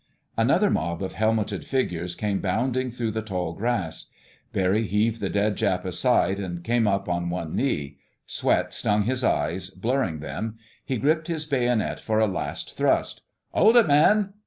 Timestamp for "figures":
1.67-2.15